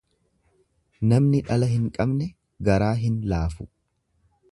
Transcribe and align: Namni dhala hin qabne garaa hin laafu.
Namni 1.11 1.41
dhala 1.49 1.69
hin 1.73 1.83
qabne 1.97 2.31
garaa 2.69 2.93
hin 3.03 3.21
laafu. 3.33 3.69